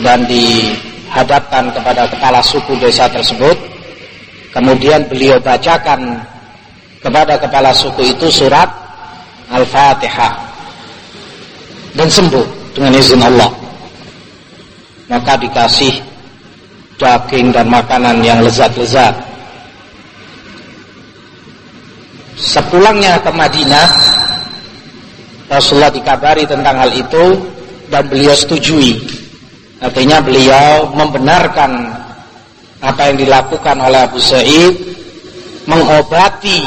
dan 0.01 0.25
dihadapkan 0.25 1.69
kepada 1.69 2.09
kepala 2.09 2.41
suku 2.41 2.73
desa 2.81 3.05
tersebut 3.05 3.69
Kemudian 4.49 5.05
beliau 5.05 5.37
bacakan 5.37 6.17
kepada 7.05 7.37
kepala 7.37 7.69
suku 7.69 8.01
itu 8.09 8.27
surat 8.33 8.65
Al-Fatihah 9.53 10.33
dan 11.93 12.09
sembuh 12.09 12.73
dengan 12.73 12.97
izin 12.97 13.21
Allah. 13.21 13.49
Maka 15.09 15.37
dikasih 15.37 15.93
daging 16.99 17.55
dan 17.55 17.71
makanan 17.71 18.19
yang 18.21 18.43
lezat-lezat. 18.43 19.15
Sepulangnya 22.35 23.19
ke 23.23 23.31
Madinah, 23.31 23.89
Rasulullah 25.47 25.91
dikabari 25.91 26.43
tentang 26.45 26.75
hal 26.83 26.91
itu 26.93 27.39
dan 27.87 28.05
beliau 28.05 28.35
setujui. 28.35 28.99
Artinya 29.79 30.19
beliau 30.19 30.91
membenarkan 30.91 31.87
apa 32.79 33.11
yang 33.11 33.17
dilakukan 33.19 33.75
oleh 33.79 33.99
Abu 34.07 34.19
Sa'id 34.19 34.75
mengobati 35.67 36.63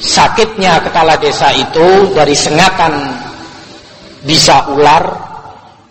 sakitnya 0.00 0.80
kepala 0.80 1.16
desa 1.20 1.52
itu 1.52 2.12
dari 2.16 2.32
sengatan 2.32 3.12
bisa 4.24 4.64
ular 4.72 5.04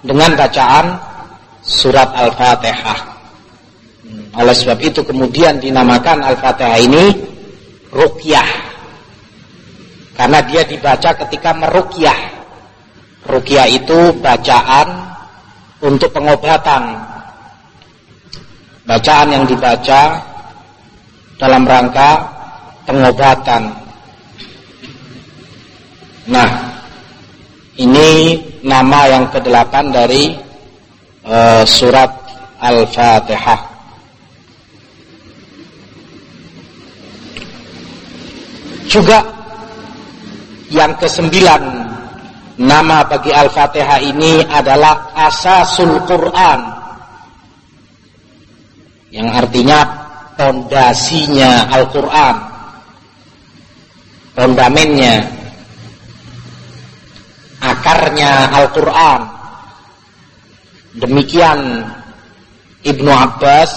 dengan 0.01 0.33
bacaan 0.33 1.10
surat 1.71 2.11
Al-Fatihah. 2.11 2.99
Oleh 4.35 4.55
sebab 4.55 4.79
itu 4.83 5.07
kemudian 5.07 5.63
dinamakan 5.63 6.19
Al-Fatihah 6.27 6.79
ini 6.83 7.03
rukyah. 7.95 8.49
Karena 10.19 10.43
dia 10.43 10.67
dibaca 10.67 11.15
ketika 11.23 11.55
merukyah. 11.55 12.19
Rukyah 13.23 13.67
itu 13.71 14.11
bacaan 14.19 14.87
untuk 15.79 16.11
pengobatan 16.11 17.11
bacaan 18.85 19.27
yang 19.31 19.45
dibaca 19.45 20.19
dalam 21.37 21.63
rangka 21.65 22.27
pengobatan. 22.85 23.71
Nah, 26.29 26.49
ini 27.79 28.37
nama 28.61 29.09
yang 29.09 29.25
kedelapan 29.33 29.89
dari 29.89 30.35
uh, 31.25 31.63
surat 31.65 32.11
Al-Fatihah. 32.61 33.61
Juga 38.91 39.23
yang 40.67 40.91
kesembilan 40.99 41.63
nama 42.59 43.07
bagi 43.07 43.31
Al-Fatihah 43.31 43.99
ini 44.03 44.43
adalah 44.45 45.15
Asasul 45.15 46.03
Quran. 46.03 46.59
Yang 49.11 49.29
artinya 49.31 49.79
pondasinya 50.35 51.71
Al-Quran. 51.71 52.35
Fondamennya 54.31 55.15
akarnya 57.59 58.47
Al-Quran 58.55 59.30
demikian 60.97 61.87
Ibnu 62.81 63.11
Abbas 63.11 63.71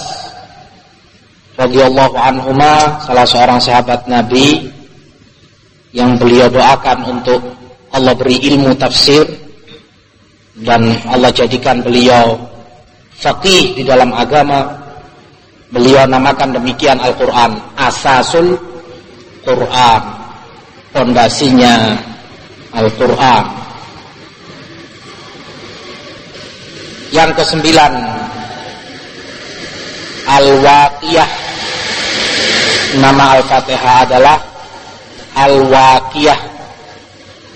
radhiyallahu 1.55 2.17
anhuma 2.19 2.99
salah 3.05 3.23
seorang 3.23 3.59
sahabat 3.61 4.03
Nabi 4.09 4.67
yang 5.95 6.19
beliau 6.19 6.51
doakan 6.51 7.07
untuk 7.07 7.39
Allah 7.95 8.11
beri 8.11 8.43
ilmu 8.51 8.75
tafsir 8.75 9.23
dan 10.59 10.99
Allah 11.07 11.31
jadikan 11.31 11.79
beliau 11.79 12.35
faqih 13.15 13.75
di 13.79 13.83
dalam 13.87 14.11
agama. 14.11 14.83
Beliau 15.71 16.07
namakan 16.07 16.55
demikian 16.55 17.01
Al-Qur'an 17.01 17.57
asasul 17.75 18.55
Quran 19.43 20.01
pondasinya 20.93 21.99
Al-Quran 22.71 23.64
yang 27.13 27.29
kesembilan 27.35 27.93
Al-Waqiyah. 30.25 31.29
Nama 32.97 33.23
Al-Fatihah 33.37 33.95
adalah 34.09 34.37
Al-Waqiyah. 35.37 36.39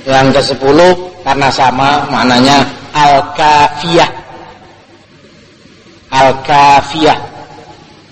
Yang 0.05 0.27
ke 0.35 0.41
sepuluh 0.53 0.93
karena 1.25 1.49
sama 1.49 2.05
maknanya 2.09 2.65
Al-Kafiyah. 2.93 4.09
Al-Kafiyah. 6.13 7.17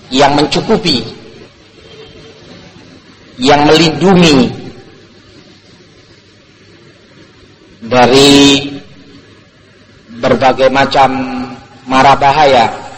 Yang 0.08 0.32
mencukupi. 0.42 0.98
Yang 3.38 3.60
melindungi. 3.68 4.38
Dari 7.78 8.32
berbagai 10.18 10.68
macam 10.70 11.10
mara 11.86 12.18
bahaya 12.18 12.88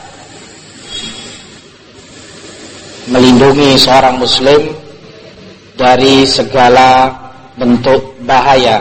melindungi 3.11 3.75
seorang 3.75 4.23
muslim 4.23 4.71
dari 5.75 6.23
segala 6.29 7.11
bentuk 7.59 8.15
bahaya. 8.23 8.79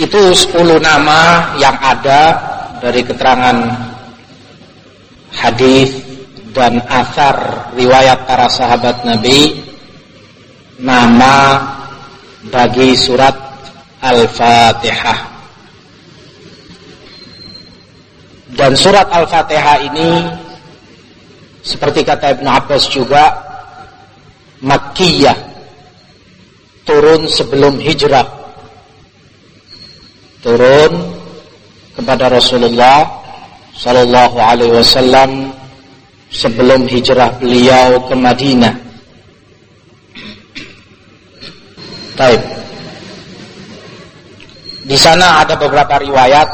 Itu 0.00 0.32
10 0.32 0.80
nama 0.80 1.52
yang 1.60 1.76
ada 1.76 2.22
dari 2.80 3.04
keterangan 3.04 3.56
hadis 5.36 5.92
dan 6.56 6.82
asar 6.88 7.68
riwayat 7.76 8.24
para 8.24 8.48
sahabat 8.48 9.04
Nabi. 9.06 9.60
Nama 10.80 11.60
bagi 12.48 12.96
surat 12.96 13.36
Al-Fatihah. 14.00 15.20
Dan 18.50 18.72
surat 18.74 19.06
Al-Fatihah 19.08 19.76
ini 19.86 20.10
seperti 21.60 22.02
kata 22.02 22.34
Ibn 22.40 22.46
Abbas 22.48 22.88
juga 22.88 23.36
Makkiyah 24.60 25.38
turun 26.84 27.24
sebelum 27.30 27.78
hijrah. 27.80 28.26
Turun 30.40 30.92
kepada 31.94 32.32
Rasulullah 32.32 33.04
sallallahu 33.76 34.36
alaihi 34.40 34.74
wasallam 34.80 35.52
sebelum 36.32 36.88
hijrah 36.88 37.32
beliau 37.40 38.00
ke 38.08 38.14
Madinah. 38.16 38.74
Baik. 42.16 42.59
Di 44.90 44.98
sana 44.98 45.46
ada 45.46 45.54
beberapa 45.54 46.02
riwayat 46.02 46.50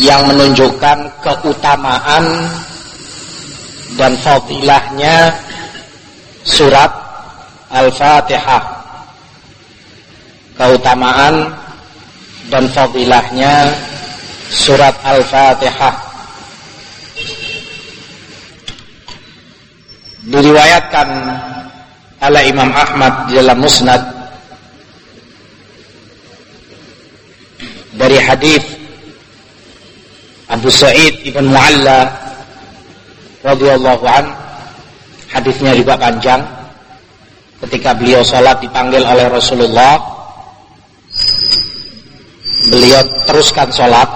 yang 0.00 0.24
menunjukkan 0.24 1.04
keutamaan 1.20 2.24
dan 4.00 4.16
fadilahnya 4.24 5.36
surat 6.48 6.88
Al-Fatihah. 7.68 8.64
Keutamaan 10.56 11.52
dan 12.48 12.64
fadilahnya 12.72 13.76
surat 14.48 14.96
Al-Fatihah. 15.04 15.92
Diriwayatkan 20.24 21.08
ala 22.24 22.40
Imam 22.40 22.72
Ahmad 22.72 23.28
dalam 23.28 23.60
Musnad 23.60 24.15
dari 27.96 28.20
hadis 28.20 28.62
Abu 30.46 30.70
Sa'id 30.70 31.26
ibn 31.26 31.50
Mu'alla 31.50 32.06
radhiyallahu 33.42 34.04
an 34.06 34.24
hadisnya 35.32 35.74
juga 35.74 35.98
panjang 35.98 36.44
ketika 37.66 37.96
beliau 37.96 38.22
sholat 38.22 38.60
dipanggil 38.62 39.02
oleh 39.02 39.26
Rasulullah 39.26 39.98
beliau 42.70 43.02
teruskan 43.26 43.68
sholat 43.74 44.08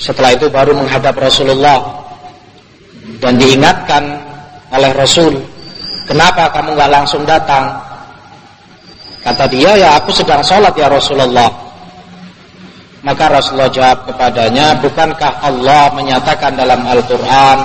setelah 0.00 0.34
itu 0.34 0.48
baru 0.50 0.72
menghadap 0.74 1.14
Rasulullah 1.14 2.00
dan 3.20 3.36
diingatkan 3.36 4.02
oleh 4.72 4.90
Rasul 4.96 5.38
Kenapa 6.10 6.50
kamu 6.50 6.74
nggak 6.74 6.90
langsung 6.90 7.22
datang? 7.22 7.70
Kata 9.22 9.46
dia, 9.46 9.78
ya 9.78 9.94
aku 9.94 10.10
sedang 10.10 10.42
sholat 10.42 10.74
ya 10.74 10.90
Rasulullah. 10.90 11.46
Maka 13.10 13.26
Rasulullah 13.26 13.74
jawab 13.74 14.06
kepadanya, 14.06 14.78
bukankah 14.78 15.42
Allah 15.42 15.90
menyatakan 15.98 16.54
dalam 16.54 16.86
Al-Quran, 16.86 17.58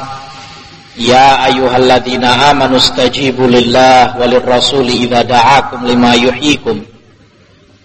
Ya 0.97 1.45
ayuhalladina 1.45 2.49
amanu 2.49 2.81
stajibu 2.81 3.45
lillah 3.45 4.17
walir 4.17 4.41
rasuli 4.41 5.05
idha 5.05 5.21
da'akum 5.21 5.85
lima 5.85 6.17
yuhikum. 6.17 6.81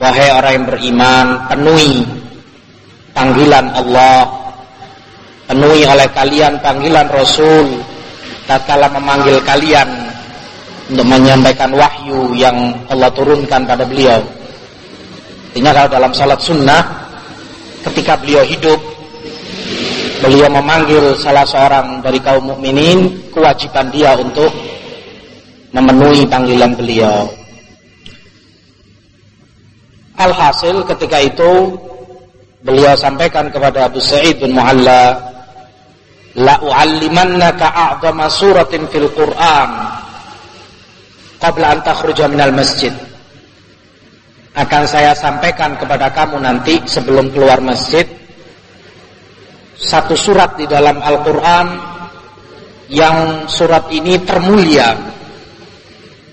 Wahai 0.00 0.32
orang 0.32 0.52
yang 0.56 0.66
beriman, 0.72 1.26
penuhi 1.52 2.00
panggilan 3.12 3.66
Allah, 3.76 4.24
penuhi 5.44 5.84
oleh 5.84 6.08
kalian 6.16 6.56
panggilan 6.64 7.12
Rasul, 7.12 7.84
tatkala 8.48 8.88
memanggil 8.88 9.36
kalian 9.44 9.90
untuk 10.88 11.04
menyampaikan 11.04 11.76
wahyu 11.76 12.32
yang 12.32 12.72
Allah 12.88 13.12
turunkan 13.12 13.68
pada 13.68 13.84
beliau. 13.84 14.24
Artinya 15.52 15.76
kalau 15.76 15.90
dalam 15.92 16.12
salat 16.16 16.40
sunnah, 16.40 16.99
ketika 17.84 18.16
beliau 18.20 18.44
hidup, 18.44 18.80
beliau 20.20 20.48
memanggil 20.52 21.16
salah 21.16 21.44
seorang 21.48 22.04
dari 22.04 22.20
kaum 22.20 22.52
mukminin, 22.52 23.08
kewajiban 23.32 23.88
dia 23.88 24.16
untuk 24.16 24.52
memenuhi 25.72 26.26
panggilan 26.26 26.74
beliau. 26.76 27.30
Alhasil 30.20 30.84
ketika 30.84 31.16
itu 31.16 31.80
beliau 32.60 32.92
sampaikan 32.92 33.48
kepada 33.48 33.88
Abu 33.88 34.04
Sa'id 34.04 34.36
bin 34.36 34.52
Mu'alla 34.52 35.16
la 36.36 36.60
u'allimannaka 36.60 37.66
a'zama 37.72 38.28
suratin 38.28 38.84
fil 38.92 39.08
Qur'an 39.16 39.96
qabla 41.40 41.66
an 41.72 41.78
takhruja 41.80 42.28
minal 42.28 42.52
masjid. 42.52 42.92
Akan 44.60 44.84
saya 44.84 45.16
sampaikan 45.16 45.72
kepada 45.80 46.12
kamu 46.12 46.36
nanti 46.44 46.84
sebelum 46.84 47.32
keluar 47.32 47.64
masjid 47.64 48.04
satu 49.80 50.12
surat 50.12 50.60
di 50.60 50.68
dalam 50.68 51.00
Al-Qur'an 51.00 51.68
yang 52.92 53.48
surat 53.48 53.88
ini 53.88 54.20
termulia. 54.20 54.92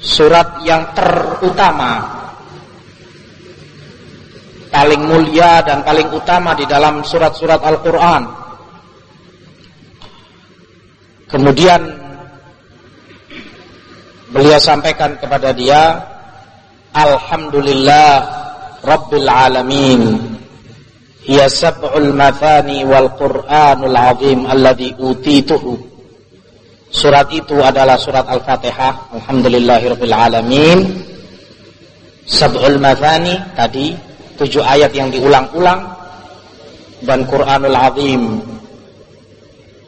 Surat 0.03 0.59
yang 0.67 0.91
terutama. 0.91 2.19
Paling 4.67 5.01
mulia 5.07 5.63
dan 5.63 5.79
paling 5.87 6.11
utama 6.11 6.51
di 6.51 6.67
dalam 6.67 7.07
surat-surat 7.07 7.63
Al-Qur'an. 7.63 8.23
Kemudian 11.31 12.07
Beliau 14.27 14.59
sampaikan 14.59 15.15
kepada 15.15 15.55
dia, 15.55 16.03
Alhamdulillah 16.97 18.09
Rabbil 18.81 19.29
Alamin. 19.29 20.01
Hiya 21.27 21.45
sab'ul 21.45 22.15
mathani 22.15 22.81
wal 22.87 23.13
Qur'anul 23.13 23.93
azim 23.93 24.47
alladhi 24.49 24.97
utituhu. 24.97 25.77
Surat 26.87 27.27
itu 27.35 27.59
adalah 27.59 27.99
surat 27.99 28.25
Al-Fatihah. 28.25 29.13
Alhamdulillahirabbil 29.13 30.15
alamin. 30.15 30.79
Sab'ul 32.23 32.79
mathani 32.79 33.35
tadi 33.53 33.91
tujuh 34.39 34.63
ayat 34.63 34.95
yang 34.95 35.11
diulang-ulang 35.11 35.83
dan 37.03 37.27
Qur'anul 37.27 37.77
azim 37.77 38.41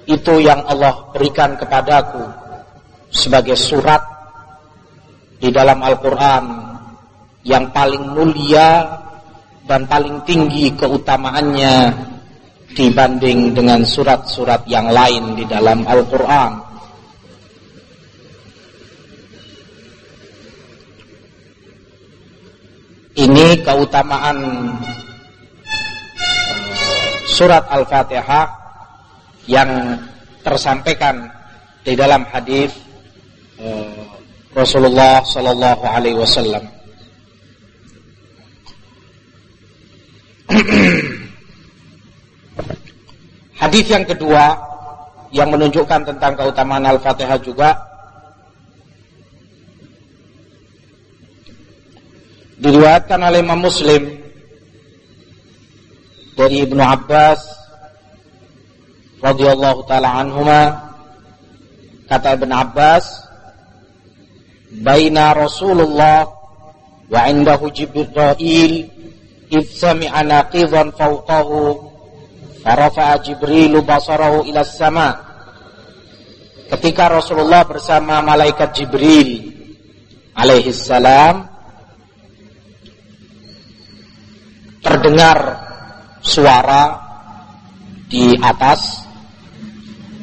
itu 0.06 0.34
yang 0.43 0.62
Allah 0.67 1.10
berikan 1.15 1.56
kepadaku 1.56 2.22
sebagai 3.10 3.56
surat 3.56 4.02
di 5.39 5.50
dalam 5.50 5.80
Al-Quran 5.80 6.69
yang 7.47 7.71
paling 7.71 8.04
mulia 8.15 8.99
dan 9.69 9.86
paling 9.86 10.25
tinggi 10.25 10.73
keutamaannya 10.73 11.93
dibanding 12.73 13.54
dengan 13.54 13.86
surat-surat 13.86 14.65
yang 14.65 14.89
lain 14.89 15.38
di 15.38 15.45
dalam 15.45 15.86
Al-Quran. 15.86 16.52
Ini 23.19 23.47
keutamaan 23.67 24.38
surat 27.28 27.67
Al-Fatihah 27.67 28.47
yang 29.43 29.99
tersampaikan 30.39 31.28
di 31.84 31.99
dalam 31.99 32.23
hadis 32.32 32.71
uh, 33.60 34.08
Rasulullah 34.56 35.19
Sallallahu 35.28 35.84
Alaihi 35.84 36.15
Wasallam. 36.15 36.79
Hadis 43.62 43.86
yang 43.92 44.06
kedua 44.08 44.58
yang 45.30 45.54
menunjukkan 45.54 46.10
tentang 46.10 46.34
keutamaan 46.34 46.90
Al-Fatihah 46.90 47.38
juga 47.38 47.78
diriwayatkan 52.60 53.20
oleh 53.22 53.40
Imam 53.46 53.62
Muslim 53.62 54.20
dari 56.34 56.66
Ibnu 56.66 56.82
Abbas 56.82 57.40
radhiyallahu 59.22 59.86
taala 59.86 60.24
anhuma. 60.24 60.92
Kata 62.10 62.34
Ibnu 62.42 62.50
Abbas 62.50 63.06
baina 64.82 65.38
Rasulullah 65.38 66.26
wa 67.06 67.22
indahu 67.30 67.70
Jibril 67.70 68.10
sami'a 69.58 70.22
naqidan 70.22 70.94
fawqahu 70.94 71.90
Farafa'a 72.60 73.24
Jibril 73.24 73.80
basarahu 73.88 74.44
ila 74.52 74.68
sama. 74.68 75.10
Ketika 76.70 77.10
Rasulullah 77.10 77.66
bersama 77.66 78.22
malaikat 78.22 78.78
Jibril 78.78 79.50
alaihi 80.38 80.70
salam 80.70 81.50
terdengar 84.86 85.40
suara 86.22 86.84
di 88.06 88.38
atas 88.38 89.02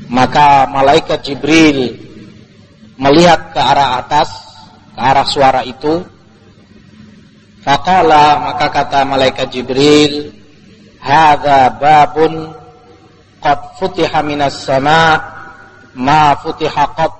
maka 0.06 0.70
malaikat 0.70 1.26
Jibril 1.26 1.98
melihat 2.94 3.50
ke 3.50 3.58
arah 3.60 3.98
atas 4.06 4.30
ke 4.94 5.00
arah 5.02 5.26
suara 5.26 5.60
itu 5.66 6.06
faqala 7.66 8.46
maka 8.46 8.70
kata 8.70 9.02
malaikat 9.02 9.50
Jibril 9.50 10.30
hadza 11.02 11.74
babun 11.74 12.54
qad 13.42 13.74
futiha 13.82 14.22
minas 14.22 14.62
sama 14.62 15.18
ma 15.98 16.38
futiha 16.38 16.84
qad 16.94 17.14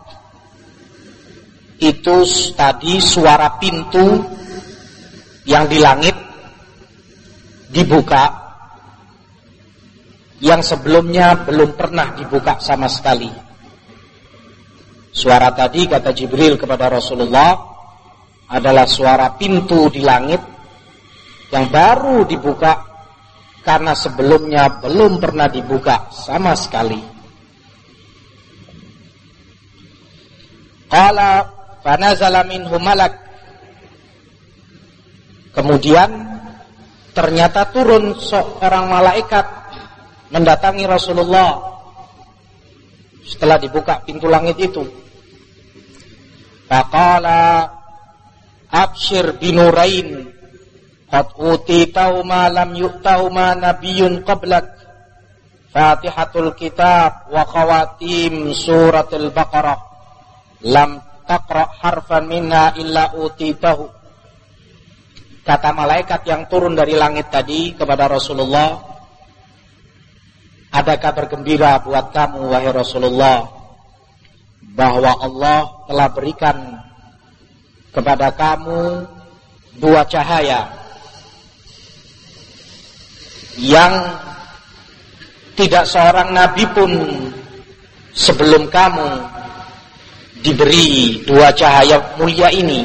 itu 1.82 2.16
tadi 2.54 3.02
suara 3.02 3.58
pintu 3.58 4.22
yang 5.50 5.66
di 5.66 5.82
langit 5.82 6.14
dibuka 7.74 8.46
yang 10.38 10.62
sebelumnya 10.62 11.42
belum 11.48 11.74
pernah 11.74 12.12
dibuka 12.12 12.60
sama 12.60 12.86
sekali. 12.92 13.28
Suara 15.16 15.48
tadi 15.56 15.88
kata 15.88 16.12
Jibril 16.12 16.60
kepada 16.60 16.92
Rasulullah 16.92 17.65
adalah 18.46 18.86
suara 18.86 19.34
pintu 19.34 19.90
di 19.90 20.02
langit 20.02 20.38
yang 21.50 21.66
baru 21.70 22.26
dibuka 22.26 22.82
karena 23.66 23.98
sebelumnya 23.98 24.78
belum 24.78 25.18
pernah 25.18 25.50
dibuka 25.50 26.06
sama 26.14 26.54
sekali. 26.54 27.02
Qala 30.86 31.42
fanazala 31.82 32.46
minhu 32.46 32.78
malak. 32.78 33.26
Kemudian 35.50 36.10
ternyata 37.10 37.66
turun 37.74 38.14
seorang 38.14 38.86
malaikat 38.86 39.46
mendatangi 40.30 40.86
Rasulullah 40.86 41.58
setelah 43.26 43.58
dibuka 43.58 43.98
pintu 44.06 44.30
langit 44.30 44.62
itu. 44.62 44.86
Faqala 46.70 47.75
abshir 48.76 49.40
binurain 49.40 50.36
Qad 51.06 51.38
utitau 51.38 52.26
ma 52.26 52.50
lam 52.50 52.74
yu'tau 52.74 53.30
ma 53.30 53.54
nabiyyun 53.54 54.26
qablak. 54.26 54.74
Fatihatul 55.70 56.56
kitab 56.56 57.30
wa 57.30 57.46
khawatim 57.46 58.50
suratul 58.50 59.30
Baqarah. 59.30 59.80
Lam 60.66 60.98
taqra 61.28 61.68
harfan 61.78 62.26
minna 62.26 62.74
illa 62.74 63.14
utitahu. 63.14 63.86
Kata 65.46 65.70
malaikat 65.70 66.26
yang 66.26 66.50
turun 66.50 66.74
dari 66.74 66.98
langit 66.98 67.30
tadi 67.30 67.70
kepada 67.70 68.10
Rasulullah, 68.10 68.82
ada 70.74 70.94
kabar 70.98 71.30
gembira 71.30 71.78
buat 71.86 72.10
kamu 72.10 72.50
wahai 72.50 72.74
Rasulullah 72.74 73.46
bahwa 74.74 75.22
Allah 75.22 75.86
telah 75.86 76.08
berikan 76.10 76.85
kepada 77.96 78.28
kamu 78.36 79.08
dua 79.80 80.04
cahaya 80.04 80.68
yang 83.56 83.92
tidak 85.56 85.88
seorang 85.88 86.36
nabi 86.36 86.68
pun 86.76 86.92
sebelum 88.12 88.68
kamu 88.68 89.08
diberi 90.44 91.24
dua 91.24 91.48
cahaya 91.56 91.96
mulia 92.20 92.52
ini. 92.52 92.84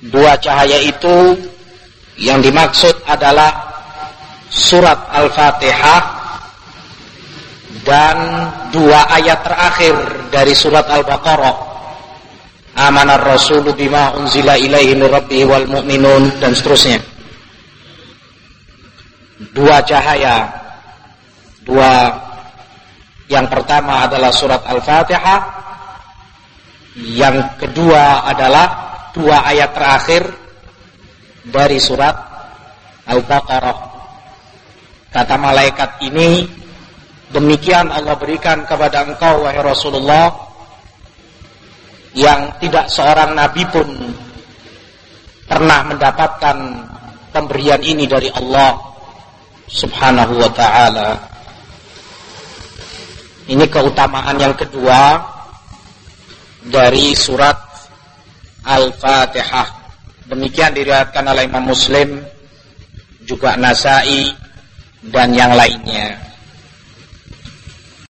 Dua 0.00 0.36
cahaya 0.36 0.80
itu 0.80 1.36
yang 2.20 2.44
dimaksud 2.44 3.04
adalah 3.08 3.72
surat 4.52 4.96
Al-Fatihah 5.12 6.02
dan 7.84 8.16
dua 8.72 9.08
ayat 9.12 9.40
terakhir 9.44 9.96
dari 10.28 10.52
surat 10.52 10.84
Al-Baqarah. 10.88 11.69
Amanar 12.80 13.20
Rasulu 13.20 13.76
bima 13.76 14.16
unzila 14.16 14.56
ilaihi 14.56 14.96
rabbihi 14.96 15.44
wal 15.44 15.68
mu'minun 15.68 16.40
dan 16.40 16.56
seterusnya 16.56 17.10
dua 19.52 19.80
cahaya. 19.84 20.52
Dua 21.64 22.12
yang 23.30 23.46
pertama 23.48 24.04
adalah 24.04 24.32
surat 24.32 24.60
Al-Fatihah. 24.68 25.40
Yang 27.00 27.46
kedua 27.62 28.26
adalah 28.26 28.66
dua 29.14 29.46
ayat 29.46 29.70
terakhir 29.72 30.22
dari 31.46 31.78
surat 31.78 32.12
Al-Baqarah. 33.06 33.78
Kata 35.10 35.34
malaikat 35.38 36.02
ini, 36.06 36.46
demikian 37.30 37.90
Allah 37.90 38.18
berikan 38.18 38.66
kepada 38.66 39.06
engkau 39.06 39.46
wahai 39.46 39.62
Rasulullah 39.62 40.49
yang 42.14 42.50
tidak 42.58 42.90
seorang 42.90 43.38
nabi 43.38 43.62
pun 43.70 43.86
pernah 45.46 45.86
mendapatkan 45.86 46.56
pemberian 47.30 47.82
ini 47.82 48.06
dari 48.06 48.30
Allah 48.34 48.78
subhanahu 49.70 50.34
wa 50.38 50.50
ta'ala. 50.50 51.10
Ini 53.50 53.66
keutamaan 53.66 54.38
yang 54.38 54.54
kedua 54.54 55.18
dari 56.66 57.14
surat 57.18 57.58
Al-Fatihah. 58.62 59.68
Demikian 60.30 60.70
diriwayatkan 60.70 61.26
oleh 61.26 61.50
Imam 61.50 61.74
Muslim 61.74 62.22
juga 63.26 63.58
Nasai 63.58 64.30
dan 65.10 65.34
yang 65.34 65.50
lainnya 65.58 66.29